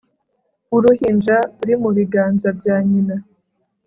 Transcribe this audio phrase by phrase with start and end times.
[0.69, 3.15] wuruhinja uri mu biganza bya nyina